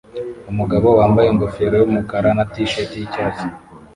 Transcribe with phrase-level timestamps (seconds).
[0.51, 3.45] Umugabo wambaye ingofero yumukara na t-shirt yicyatsi